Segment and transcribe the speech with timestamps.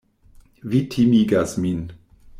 [0.71, 1.85] Vi timigas min.